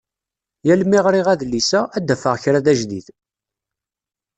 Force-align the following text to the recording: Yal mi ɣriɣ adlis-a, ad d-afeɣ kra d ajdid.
Yal 0.67 0.81
mi 0.89 0.99
ɣriɣ 1.05 1.27
adlis-a, 1.33 1.81
ad 1.97 2.03
d-afeɣ 2.07 2.35
kra 2.43 2.59
d 2.65 2.67
ajdid. 2.71 3.07